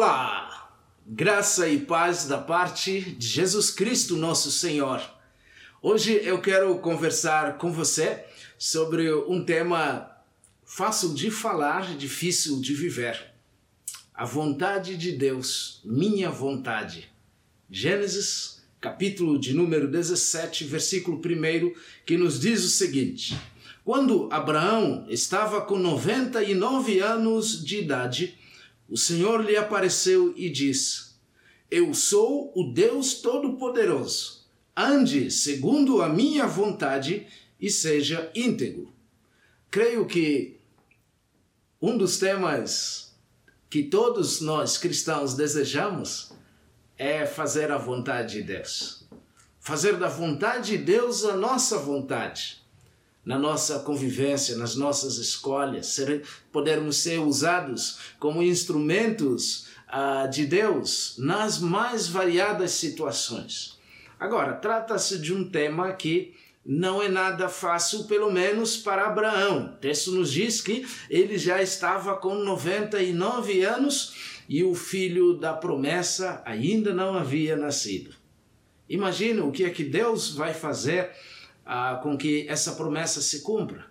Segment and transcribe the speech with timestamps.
[0.00, 0.70] Olá!
[1.04, 5.02] Graça e paz da parte de Jesus Cristo, nosso Senhor.
[5.82, 8.24] Hoje eu quero conversar com você
[8.56, 10.08] sobre um tema
[10.64, 13.34] fácil de falar, difícil de viver.
[14.14, 17.10] A vontade de Deus, minha vontade.
[17.68, 21.74] Gênesis, capítulo de número 17, versículo 1,
[22.06, 23.36] que nos diz o seguinte:
[23.84, 28.38] Quando Abraão estava com 99 anos de idade,
[28.88, 31.10] o Senhor lhe apareceu e disse:
[31.70, 34.46] Eu sou o Deus Todo-Poderoso.
[34.74, 37.26] Ande segundo a minha vontade
[37.60, 38.92] e seja íntegro.
[39.70, 40.58] Creio que
[41.82, 43.14] um dos temas
[43.68, 46.32] que todos nós cristãos desejamos
[46.96, 49.06] é fazer a vontade de Deus.
[49.60, 52.62] Fazer da vontade de Deus a nossa vontade
[53.28, 61.16] na nossa convivência, nas nossas escolhas, ser, podermos ser usados como instrumentos uh, de Deus
[61.18, 63.78] nas mais variadas situações.
[64.18, 69.74] Agora, trata-se de um tema que não é nada fácil, pelo menos para Abraão.
[69.74, 75.52] O texto nos diz que ele já estava com 99 anos e o filho da
[75.52, 78.14] promessa ainda não havia nascido.
[78.88, 81.10] Imagina o que é que Deus vai fazer
[81.70, 83.84] ah, com que essa promessa se cumpra.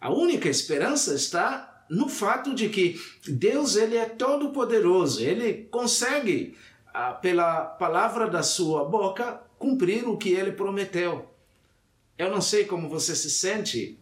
[0.00, 6.56] A única esperança está no fato de que Deus ele é todo poderoso, ele consegue
[6.94, 11.28] ah, pela palavra da sua boca cumprir o que ele prometeu.
[12.16, 13.98] Eu não sei como você se sente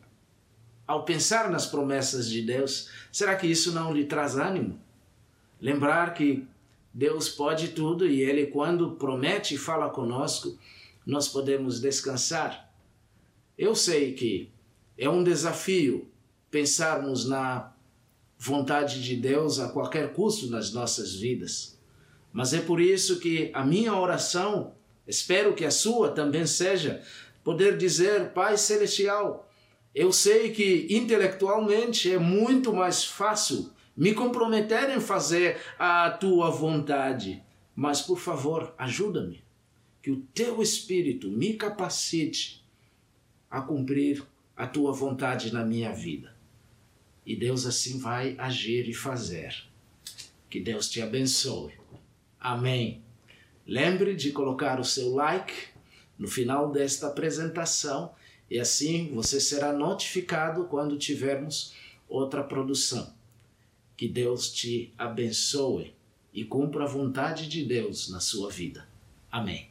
[0.86, 2.88] ao pensar nas promessas de Deus.
[3.10, 4.80] Será que isso não lhe traz ânimo?
[5.60, 6.46] Lembrar que
[6.94, 10.56] Deus pode tudo e ele quando promete e fala conosco,
[11.04, 12.67] nós podemos descansar.
[13.58, 14.52] Eu sei que
[14.96, 16.08] é um desafio
[16.48, 17.72] pensarmos na
[18.38, 21.76] vontade de Deus a qualquer custo nas nossas vidas.
[22.32, 24.74] Mas é por isso que a minha oração,
[25.08, 27.02] espero que a sua também seja,
[27.42, 29.50] poder dizer, Pai Celestial,
[29.92, 37.42] eu sei que intelectualmente é muito mais fácil me comprometer em fazer a tua vontade,
[37.74, 39.42] mas por favor, ajuda-me,
[40.00, 42.67] que o teu Espírito me capacite
[43.50, 44.24] a cumprir
[44.56, 46.34] a tua vontade na minha vida.
[47.24, 49.54] E Deus assim vai agir e fazer.
[50.50, 51.74] Que Deus te abençoe.
[52.40, 53.02] Amém.
[53.66, 55.54] Lembre de colocar o seu like
[56.18, 58.12] no final desta apresentação
[58.50, 61.74] e assim você será notificado quando tivermos
[62.08, 63.12] outra produção.
[63.96, 65.94] Que Deus te abençoe
[66.32, 68.88] e cumpra a vontade de Deus na sua vida.
[69.30, 69.68] Amém.